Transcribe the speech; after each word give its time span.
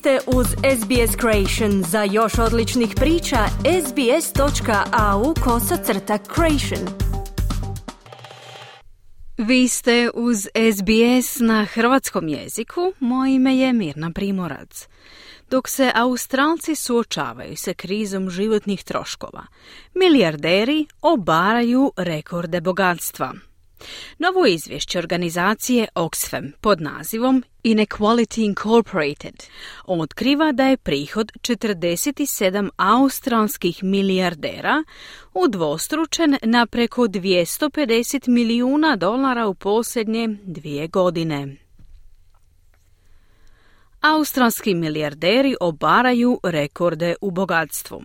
ste 0.00 0.18
uz 0.26 0.46
SBS 0.46 1.16
Creation. 1.20 1.82
Za 1.82 2.02
još 2.02 2.38
odličnih 2.38 2.94
priča, 2.96 3.38
sbs.au 3.86 5.34
kosacrta 5.44 6.18
creation. 6.34 6.88
Vi 9.38 9.68
ste 9.68 10.10
uz 10.14 10.38
SBS 10.72 11.38
na 11.40 11.64
hrvatskom 11.64 12.28
jeziku. 12.28 12.92
Moje 13.00 13.34
ime 13.34 13.56
je 13.56 13.72
Mirna 13.72 14.10
Primorac. 14.10 14.88
Dok 15.50 15.68
se 15.68 15.92
Australci 15.94 16.74
suočavaju 16.74 17.56
sa 17.56 17.74
krizom 17.74 18.30
životnih 18.30 18.84
troškova, 18.84 19.42
milijarderi 19.94 20.86
obaraju 21.02 21.92
rekorde 21.96 22.60
bogatstva– 22.60 23.32
Novo 24.18 24.46
izvješće 24.46 24.98
organizacije 24.98 25.88
Oxfam 25.94 26.52
pod 26.60 26.80
nazivom 26.80 27.44
Inequality 27.64 28.44
Incorporated 28.44 29.44
otkriva 29.86 30.52
da 30.52 30.66
je 30.66 30.76
prihod 30.76 31.32
47 31.40 32.68
australskih 32.76 33.84
milijardera 33.84 34.84
udvostručen 35.34 36.36
na 36.42 36.66
preko 36.66 37.02
250 37.02 38.28
milijuna 38.28 38.96
dolara 38.96 39.46
u 39.46 39.54
posljednje 39.54 40.28
dvije 40.42 40.88
godine. 40.88 41.56
Australski 44.00 44.74
milijarderi 44.74 45.56
obaraju 45.60 46.40
rekorde 46.42 47.14
u 47.20 47.30
bogatstvu. 47.30 48.02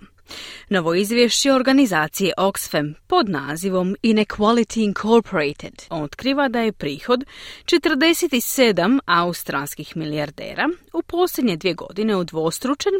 Novo 0.70 0.96
izvješće 0.96 1.54
organizacije 1.54 2.34
Oxfam 2.38 2.94
pod 3.08 3.30
nazivom 3.30 3.96
Inequality 4.04 4.84
Incorporated 4.84 5.84
otkriva 5.90 6.48
da 6.48 6.60
je 6.60 6.72
prihod 6.72 7.24
47 7.66 9.00
australskih 9.06 9.98
milijardera 9.98 10.70
u 10.94 11.02
posljednje 11.02 11.58
dvije 11.58 11.74
godine 11.74 12.16
udvostručen 12.16 12.94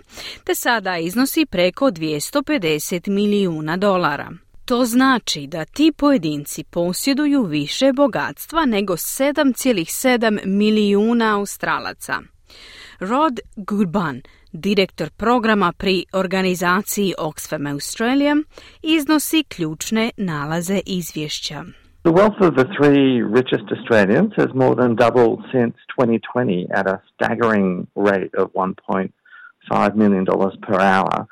te 0.44 0.56
sada 0.56 0.98
iznosi 0.98 1.46
preko 1.46 1.86
250 1.86 3.10
milijuna 3.10 3.78
dolara. 3.78 4.32
To 4.66 4.86
znači 4.86 5.48
da 5.48 5.66
ti 5.66 5.92
pojedinci 5.98 6.64
posjeduju 6.64 7.44
više 7.44 7.94
bogatstva 7.94 8.66
nego 8.66 8.94
7,7 8.94 10.46
milijuna 10.46 11.38
australaca. 11.38 12.22
Rod 13.00 13.40
Goodban, 13.56 14.22
direktor 14.56 15.10
programa 15.10 15.74
pri 15.78 16.06
organizaciji 16.14 17.14
Oxfam 17.18 17.68
Australia, 17.68 18.36
iznosi 18.82 19.44
ključne 19.44 20.12
nalaze 20.18 20.80
izvješća. 20.86 21.64
The 22.04 22.12
wealth 22.12 22.40
of 22.48 22.54
the 22.56 22.68
three 22.78 23.24
richest 23.38 23.68
Australians 23.78 24.32
has 24.38 24.50
more 24.54 24.76
than 24.76 24.96
doubled 24.96 25.40
since 25.52 25.74
2020 25.98 26.68
at 26.80 26.88
a 26.88 26.98
staggering 27.14 27.88
rate 27.96 28.34
of 28.42 28.48
$1.5 28.54 29.96
million 29.96 30.26
per 30.68 30.80
hour. 30.80 31.28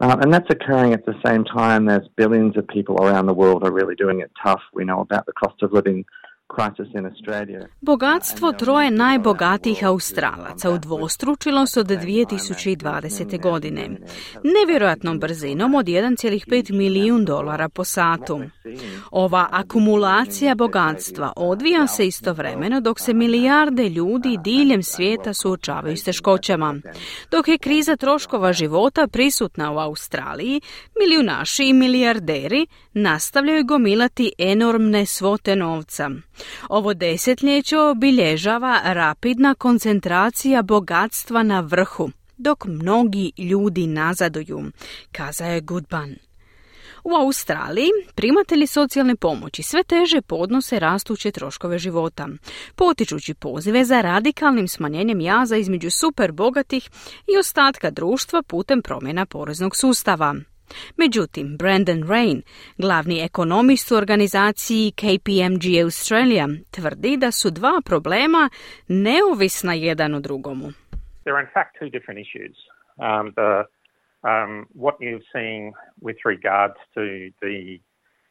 Uh, 0.00 0.16
and 0.20 0.32
that's 0.32 0.50
occurring 0.50 0.92
at 0.92 1.06
the 1.06 1.14
same 1.26 1.44
time 1.44 1.88
as 1.88 2.02
billions 2.16 2.56
of 2.56 2.66
people 2.68 2.96
around 3.04 3.26
the 3.26 3.34
world 3.42 3.62
are 3.64 3.72
really 3.72 3.94
doing 3.94 4.20
it 4.20 4.30
tough. 4.42 4.62
We 4.74 4.84
know 4.84 5.00
about 5.00 5.24
the 5.26 5.32
cost 5.32 5.62
of 5.62 5.72
living 5.72 6.04
Bogatstvo 7.80 8.52
troje 8.52 8.90
najbogatijih 8.90 9.84
Australaca 9.84 10.70
udvostručilo 10.70 11.66
se 11.66 11.80
od 11.80 11.86
2020. 11.86 13.40
godine. 13.40 13.88
Nevjerojatnom 14.44 15.18
brzinom 15.18 15.74
od 15.74 15.86
1,5 15.86 16.72
milijun 16.72 17.24
dolara 17.24 17.68
po 17.68 17.84
satu. 17.84 18.40
Ova 19.10 19.48
akumulacija 19.50 20.54
bogatstva 20.54 21.32
odvija 21.36 21.86
se 21.86 22.06
istovremeno 22.06 22.80
dok 22.80 23.00
se 23.00 23.14
milijarde 23.14 23.88
ljudi 23.88 24.38
diljem 24.44 24.82
svijeta 24.82 25.34
suočavaju 25.34 25.96
s 25.96 26.04
teškoćama. 26.04 26.74
Dok 27.30 27.48
je 27.48 27.58
kriza 27.58 27.96
troškova 27.96 28.52
života 28.52 29.06
prisutna 29.06 29.72
u 29.72 29.78
Australiji, 29.78 30.60
milijunaši 31.00 31.64
i 31.64 31.72
milijarderi 31.72 32.66
nastavljaju 32.96 33.64
gomilati 33.64 34.32
enormne 34.38 35.06
svote 35.06 35.56
novca. 35.56 36.10
Ovo 36.68 36.94
desetljeće 36.94 37.78
obilježava 37.78 38.80
rapidna 38.84 39.54
koncentracija 39.54 40.62
bogatstva 40.62 41.42
na 41.42 41.60
vrhu, 41.60 42.10
dok 42.36 42.64
mnogi 42.64 43.32
ljudi 43.38 43.86
nazaduju, 43.86 44.62
kazao 45.12 45.48
je 45.48 45.60
Goodban. 45.60 46.16
U 47.04 47.14
Australiji 47.14 47.90
primatelji 48.14 48.66
socijalne 48.66 49.16
pomoći 49.16 49.62
sve 49.62 49.82
teže 49.82 50.20
podnose 50.20 50.78
rastuće 50.78 51.30
troškove 51.30 51.78
života, 51.78 52.28
potičući 52.74 53.34
pozive 53.34 53.84
za 53.84 54.00
radikalnim 54.00 54.68
smanjenjem 54.68 55.20
jaza 55.20 55.56
između 55.56 55.90
super 55.90 56.32
bogatih 56.32 56.90
i 57.34 57.38
ostatka 57.38 57.90
društva 57.90 58.42
putem 58.42 58.82
promjena 58.82 59.26
poreznog 59.26 59.76
sustava. 59.76 60.34
Međutim, 60.96 61.56
Brandon 61.56 62.08
Rain, 62.08 62.42
glavni 62.78 63.24
ekonomist 63.24 63.90
u 63.90 63.96
organizaciji 63.96 64.92
KPMG 65.00 65.64
Australia, 65.84 66.46
tvrdi 66.70 67.16
da 67.16 67.30
su 67.30 67.50
dva 67.50 67.80
problema 67.84 68.50
neovisna 68.88 69.74
jedan 69.74 70.14
o 70.14 70.20
drugomu. 70.20 70.66
There 71.24 71.36
are 71.36 71.44
in 71.46 71.52
fact 71.54 71.70
two 71.80 71.90
different 71.90 72.20
issues. 72.26 72.56
Um, 72.98 73.32
the, 73.40 73.52
um, 74.30 74.66
what 74.84 74.94
you've 75.00 75.26
seen 75.36 75.72
with 76.06 76.18
regards 76.32 76.78
to 76.94 77.04
the 77.44 77.58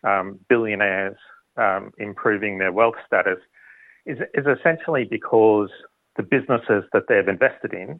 um, 0.10 0.40
billionaires 0.50 1.20
um, 1.58 1.92
improving 1.98 2.58
their 2.58 2.72
wealth 2.72 3.00
status 3.08 3.40
is, 4.06 4.18
is 4.34 4.46
essentially 4.46 5.06
because 5.18 5.72
the 6.18 6.24
businesses 6.24 6.84
that 6.94 7.04
they've 7.08 7.28
invested 7.28 7.74
in 7.74 8.00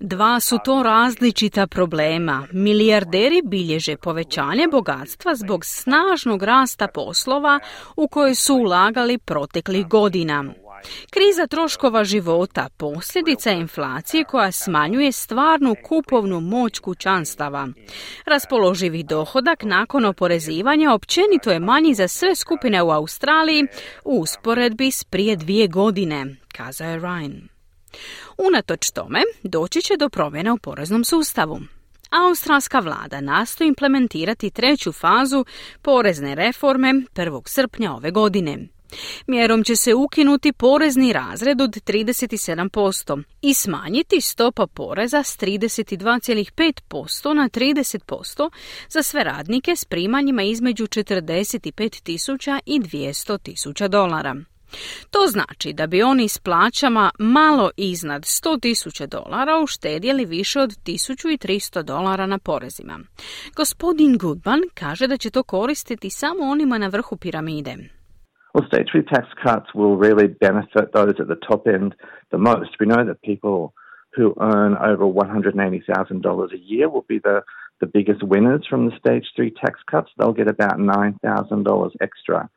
Dva 0.00 0.40
su 0.40 0.58
to 0.64 0.82
različita 0.82 1.66
problema. 1.66 2.46
Milijarderi 2.52 3.42
bilježe 3.44 3.96
povećanje 3.96 4.68
bogatstva 4.70 5.34
zbog 5.34 5.64
snažnog 5.64 6.42
rasta 6.42 6.88
poslova 6.88 7.60
u 7.96 8.08
koje 8.08 8.34
su 8.34 8.54
ulagali 8.54 9.18
proteklih 9.18 9.86
godina. 9.86 10.44
Kriza 11.10 11.46
troškova 11.46 12.04
života 12.04 12.68
posljedica 12.76 13.50
inflacije 13.50 14.24
koja 14.24 14.52
smanjuje 14.52 15.12
stvarnu 15.12 15.76
kupovnu 15.88 16.40
moć 16.40 16.78
kućanstava. 16.78 17.68
Raspoloživi 18.26 19.02
dohodak 19.02 19.62
nakon 19.62 20.04
oporezivanja 20.04 20.92
općenito 20.92 21.50
je 21.50 21.60
manji 21.60 21.94
za 21.94 22.08
sve 22.08 22.34
skupine 22.34 22.82
u 22.82 22.90
Australiji 22.90 23.66
u 24.04 24.20
usporedbi 24.20 24.90
s 24.90 25.04
prije 25.04 25.36
dvije 25.36 25.68
godine, 25.68 26.36
kazao 26.56 26.90
je 26.90 27.00
Ryan. 27.00 27.59
Unatoč 28.38 28.90
tome, 28.90 29.22
doći 29.42 29.82
će 29.82 29.96
do 29.96 30.08
promjena 30.08 30.54
u 30.54 30.58
poreznom 30.58 31.04
sustavu. 31.04 31.60
Australska 32.10 32.78
vlada 32.78 33.20
nastoji 33.20 33.68
implementirati 33.68 34.50
treću 34.50 34.92
fazu 34.92 35.44
porezne 35.82 36.34
reforme 36.34 36.92
1. 36.92 37.42
srpnja 37.46 37.92
ove 37.92 38.10
godine. 38.10 38.68
Mjerom 39.26 39.64
će 39.64 39.76
se 39.76 39.94
ukinuti 39.94 40.52
porezni 40.52 41.12
razred 41.12 41.60
od 41.60 41.70
37% 41.70 43.22
i 43.42 43.54
smanjiti 43.54 44.20
stopa 44.20 44.66
poreza 44.66 45.22
s 45.22 45.38
32,5% 45.38 47.34
na 47.34 47.48
30% 47.48 48.50
za 48.88 49.02
sve 49.02 49.24
radnike 49.24 49.76
s 49.76 49.84
primanjima 49.84 50.42
između 50.42 50.86
45.000 50.86 52.60
i 52.66 52.80
200.000 52.80 53.88
dolara. 53.88 54.36
To 55.10 55.18
znači 55.26 55.72
da 55.72 55.86
bi 55.86 56.02
oni 56.02 56.28
s 56.28 56.38
plaćama 56.38 57.10
malo 57.18 57.70
iznad 57.76 58.22
100.000 58.22 59.06
dolara 59.06 59.60
uštedjeli 59.62 60.24
više 60.24 60.60
od 60.60 60.70
1.300 60.70 61.82
dolara 61.82 62.26
na 62.26 62.38
porezima. 62.38 62.98
Gospodin 63.56 64.18
Goodman 64.18 64.60
kaže 64.74 65.06
da 65.06 65.16
će 65.16 65.30
to 65.30 65.42
koristiti 65.42 66.10
samo 66.10 66.42
onima 66.42 66.78
na 66.78 66.88
vrhu 66.88 67.16
piramide. 67.16 67.76
Well, 68.54 68.66
state 68.66 68.88
tax 69.14 69.24
cuts 69.44 69.68
will 69.74 69.96
really 69.96 70.26
benefit 70.26 70.86
those 70.92 71.14
at 71.20 71.28
the 71.28 71.40
top 71.48 71.66
end 71.68 71.94
the 72.32 72.38
most. 72.38 72.70
We 72.80 72.86
know 72.86 73.04
that 73.04 73.22
people 73.22 73.72
who 74.16 74.34
earn 74.40 74.76
over 74.76 75.04
$180,000 75.04 76.52
a 76.52 76.58
year 76.58 76.88
will 76.88 77.06
be 77.08 77.20
the, 77.20 77.42
the 77.80 77.86
biggest 77.86 78.22
winners 78.22 78.66
from 78.68 78.86
the 78.86 78.96
stage 78.98 79.26
three 79.36 79.52
tax 79.52 79.78
cuts. 79.90 80.10
They'll 80.18 80.32
get 80.32 80.50
about 80.50 80.78
$9,000 80.78 81.90
extra. 82.00 82.50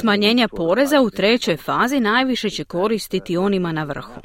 Smanjenja 0.00 0.48
poreza 0.48 1.00
u 1.00 1.10
trećoj 1.10 1.56
fazi 1.56 2.00
najviše 2.00 2.50
će 2.50 2.64
koristiti 2.64 3.36
onima 3.36 3.72
na 3.72 3.84
vrhu. 3.84 4.20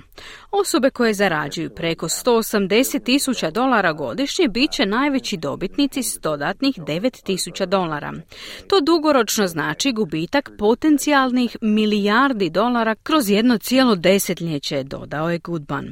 Osobe 0.51 0.89
koje 0.89 1.13
zarađuju 1.13 1.69
preko 1.69 2.05
180 2.07 3.03
tisuća 3.03 3.51
dolara 3.51 3.93
godišnje 3.93 4.47
bit 4.47 4.71
će 4.71 4.85
najveći 4.85 5.37
dobitnici 5.37 6.03
s 6.03 6.19
dodatnih 6.23 6.75
9 6.77 7.23
tisuća 7.25 7.65
dolara. 7.65 8.13
To 8.69 8.81
dugoročno 8.81 9.47
znači 9.47 9.91
gubitak 9.91 10.51
potencijalnih 10.59 11.57
milijardi 11.61 12.49
dolara 12.49 12.95
kroz 12.95 13.29
jedno 13.29 13.57
cijelo 13.57 13.95
desetljeće, 13.95 14.83
dodao 14.83 15.29
je 15.29 15.39
Goodban. 15.39 15.85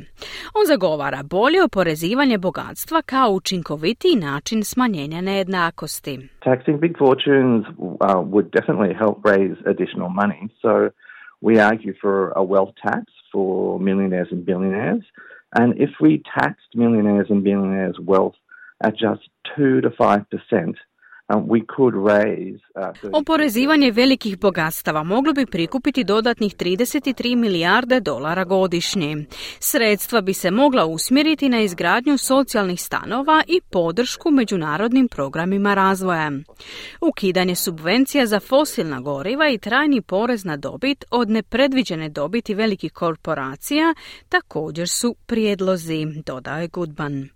On 0.54 0.66
zagovara 0.68 1.24
bolje 1.24 1.64
oporezivanje 1.64 2.38
bogatstva 2.38 3.02
kao 3.02 3.30
učinkovitiji 3.32 4.16
način 4.16 4.64
smanjenja 4.64 5.22
nejednakosti. 5.22 6.30
Taxing 6.46 6.80
big 6.80 6.98
fortunes 6.98 7.66
uh, 7.78 7.96
would 8.32 8.48
definitely 8.58 8.95
help 8.96 9.24
raise 9.26 9.58
additional 9.66 10.10
money. 10.10 10.50
So 10.62 10.92
we 11.42 11.60
argue 11.60 11.94
for 12.02 12.32
a 12.32 12.44
wealth 12.44 12.74
tax 12.82 13.04
for 13.32 13.80
millionaires 13.80 14.30
and 14.32 14.46
billionaires. 14.46 15.04
And 15.54 15.80
if 15.80 15.92
we 16.02 16.24
taxed 16.38 16.72
millionaires 16.74 17.28
and 17.30 17.44
billionaires' 17.44 18.00
wealth 18.00 18.36
at 18.84 18.98
just 18.98 19.30
2 19.56 19.82
to 19.82 19.90
5%, 19.90 20.26
Um, 20.62 20.74
uh, 20.74 20.95
Oporezivanje 23.14 23.92
velikih 23.92 24.40
bogatstava 24.40 25.04
moglo 25.04 25.34
bi 25.34 25.46
prikupiti 25.46 26.04
dodatnih 26.04 26.56
33 26.56 27.36
milijarde 27.36 28.00
dolara 28.00 28.44
godišnje. 28.44 29.26
Sredstva 29.60 30.22
bi 30.22 30.34
se 30.34 30.52
mogla 30.52 30.86
usmjeriti 30.86 31.50
na 31.50 31.62
izgradnju 31.62 32.18
socijalnih 32.18 32.82
stanova 32.82 33.44
i 33.48 33.62
podršku 33.72 34.32
međunarodnim 34.32 35.08
programima 35.08 35.74
razvoja. 35.74 36.32
Ukidanje 37.02 37.56
subvencija 37.56 38.26
za 38.26 38.40
fosilna 38.40 39.00
goriva 39.02 39.50
i 39.50 39.58
trajni 39.58 40.02
porez 40.02 40.46
na 40.46 40.58
dobit 40.58 41.06
od 41.12 41.30
nepredviđene 41.30 42.10
dobiti 42.10 42.54
velikih 42.54 42.92
korporacija 42.94 43.94
također 44.30 44.90
su 44.90 45.16
prijedlozi, 45.26 46.06
dodaje 46.26 46.68
Goodman. 46.68 47.35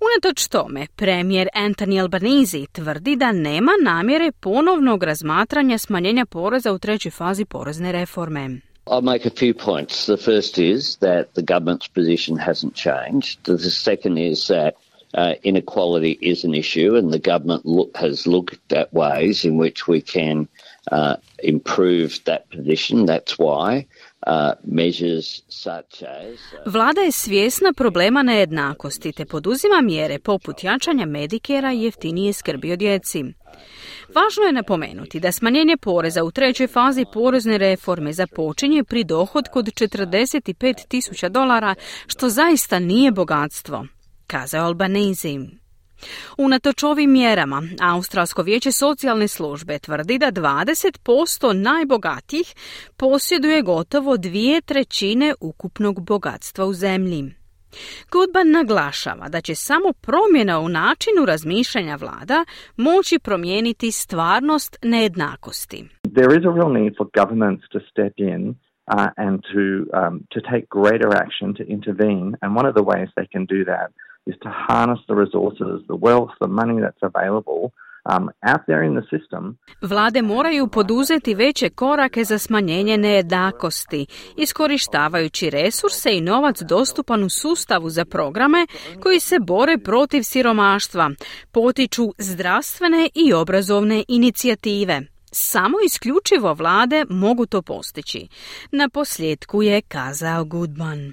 Unatoč 0.00 0.48
tome, 0.48 0.86
premijer 0.96 1.48
Anthony 1.54 2.00
Albanese 2.00 2.66
tvrdi 2.72 3.16
da 3.16 3.32
nema 3.32 3.72
namjere 3.82 4.32
ponovnog 4.32 5.02
razmatranja 5.02 5.78
smanjenja 5.78 6.26
poreza 6.26 6.72
u 6.72 6.78
trećoj 6.78 7.10
fazi 7.10 7.44
porezne 7.44 7.92
reforme. 7.92 8.60
I'll 8.90 9.02
make 9.02 9.26
a 9.26 9.30
few 9.30 9.54
points. 9.54 10.06
The 10.06 10.16
first 10.16 10.58
is 10.58 10.96
that 10.96 11.26
the 11.34 11.42
government's 11.42 11.88
position 11.94 12.38
hasn't 12.38 12.74
changed. 12.74 13.38
The 13.44 13.70
second 13.70 14.18
is 14.18 14.46
that 14.46 14.74
uh, 15.14 15.34
inequality 15.42 16.18
is 16.20 16.44
an 16.44 16.54
issue, 16.54 16.96
and 16.96 17.12
the 17.12 17.18
government 17.18 17.66
look, 17.66 17.96
has 17.96 18.26
looked 18.26 18.72
at 18.72 18.92
ways 18.92 19.44
in 19.44 19.56
which 19.56 19.88
we 19.88 20.00
can 20.00 20.48
uh, 20.92 21.16
improve 21.42 22.20
that 22.24 22.50
position. 22.50 23.06
That's 23.06 23.38
why. 23.38 23.86
Uh, 24.28 24.34
Vlada 26.66 27.00
je 27.00 27.12
svjesna 27.12 27.72
problema 27.72 28.22
nejednakosti 28.22 29.12
te 29.12 29.24
poduzima 29.24 29.80
mjere 29.82 30.18
poput 30.18 30.64
jačanja 30.64 31.06
medikera 31.06 31.72
i 31.72 31.82
jeftinije 31.82 32.32
skrbi 32.32 32.72
o 32.72 32.76
djeci. 32.76 33.24
Važno 34.14 34.42
je 34.46 34.52
napomenuti 34.52 35.20
da 35.20 35.32
smanjenje 35.32 35.76
poreza 35.76 36.24
u 36.24 36.30
trećoj 36.30 36.66
fazi 36.66 37.04
porezne 37.12 37.58
reforme 37.58 38.12
započinje 38.12 38.84
pri 38.84 39.04
dohodku 39.04 39.58
od 39.58 39.66
45 39.66 40.88
tisuća 40.88 41.28
dolara, 41.28 41.74
što 42.06 42.28
zaista 42.28 42.78
nije 42.78 43.10
bogatstvo, 43.12 43.86
kazao 44.26 44.66
Albanese. 44.66 45.28
Unatoč 46.38 46.82
ovim 46.82 47.12
mjerama, 47.12 47.62
Australsko 47.80 48.42
vijeće 48.42 48.72
socijalne 48.72 49.28
službe 49.28 49.78
tvrdi 49.78 50.18
da 50.18 50.32
20% 50.32 51.52
najbogatijih 51.52 52.54
posjeduje 52.96 53.62
gotovo 53.62 54.16
dvije 54.16 54.60
trećine 54.60 55.34
ukupnog 55.40 56.00
bogatstva 56.06 56.64
u 56.64 56.72
zemlji. 56.72 57.38
Goodman 58.12 58.50
naglašava 58.50 59.28
da 59.28 59.40
će 59.40 59.54
samo 59.54 59.92
promjena 59.92 60.60
u 60.60 60.68
načinu 60.68 61.26
razmišljanja 61.26 61.96
vlada 61.96 62.44
moći 62.76 63.18
promijeniti 63.18 63.92
stvarnost 63.92 64.78
nejednakosti. 64.82 65.88
There 66.18 66.32
is 66.38 66.44
a 66.46 66.52
real 66.58 66.72
need 66.72 66.92
for 66.98 67.06
governments 67.20 67.64
to 67.72 67.78
step 67.90 68.14
in 68.16 68.42
uh, 68.48 69.08
and 69.16 69.34
to, 69.50 69.64
um, 70.00 70.14
to 70.32 70.38
take 70.50 70.66
greater 70.78 71.10
action 71.24 71.48
to 71.58 71.62
intervene. 71.76 72.28
And 72.40 72.50
one 72.60 72.68
of 72.70 72.74
the 72.78 72.86
ways 72.90 73.08
they 73.16 73.28
can 73.34 73.44
do 73.54 73.60
that 73.72 73.88
is 74.30 74.36
to 74.44 74.50
harness 74.68 75.00
the 75.08 75.16
resources, 75.24 75.74
the 75.92 75.98
wealth, 76.06 76.32
the 76.40 76.52
money 76.60 76.78
that's 76.84 77.04
available 77.10 77.62
um, 78.12 78.30
out 78.42 78.60
there 78.66 78.82
in 78.82 78.94
the 78.94 79.18
system. 79.18 79.56
Vlade 79.82 80.22
moraju 80.22 80.68
poduzeti 80.68 81.34
veće 81.34 81.70
korake 81.70 82.24
za 82.24 82.38
smanjenje 82.38 82.96
nejednakosti, 82.96 84.06
iskorištavajući 84.36 85.50
resurse 85.50 86.16
i 86.16 86.20
novac 86.20 86.62
dostupan 86.62 87.22
u 87.22 87.28
sustavu 87.28 87.90
za 87.90 88.04
programe 88.04 88.66
koji 89.02 89.20
se 89.20 89.38
bore 89.40 89.78
protiv 89.78 90.22
siromaštva, 90.22 91.10
potiču 91.52 92.12
zdravstvene 92.18 93.08
i 93.14 93.32
obrazovne 93.32 94.04
inicijative. 94.08 95.00
Samo 95.32 95.76
isključivo 95.86 96.54
vlade 96.54 97.04
mogu 97.10 97.46
to 97.46 97.62
postići. 97.62 98.28
Na 98.72 98.88
posljedku 98.88 99.62
je 99.62 99.80
kazao 99.80 100.44
Goodman. 100.44 101.12